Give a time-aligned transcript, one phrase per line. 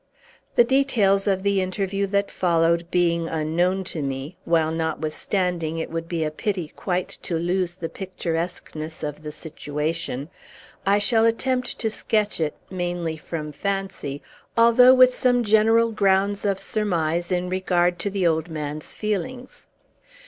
[0.55, 6.07] The details of the interview that followed being unknown to me, while, notwithstanding, it would
[6.07, 10.31] be a pity quite to lose the picturesqueness of the situation,
[10.87, 14.23] I shall attempt to sketch it, mainly from fancy,
[14.57, 19.67] although with some general grounds of surmise in regard to the old man's feelings.